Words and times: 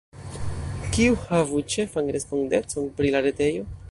Kiu 0.95 1.17
havu 1.27 1.61
ĉefan 1.75 2.11
respondecon 2.17 2.91
pri 3.01 3.15
la 3.17 3.25
retejo? 3.29 3.71